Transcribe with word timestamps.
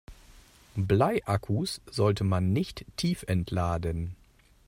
Bleiakkus 0.75 1.79
sollte 1.85 2.23
man 2.23 2.51
nicht 2.53 2.85
tiefentladen. 2.97 4.15